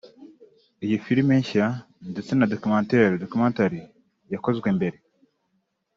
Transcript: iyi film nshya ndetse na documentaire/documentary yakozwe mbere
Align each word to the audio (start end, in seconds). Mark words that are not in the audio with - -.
iyi 0.85 0.97
film 1.05 1.27
nshya 1.41 1.67
ndetse 2.11 2.31
na 2.35 2.49
documentaire/documentary 2.53 3.79
yakozwe 4.33 4.67
mbere 4.77 4.97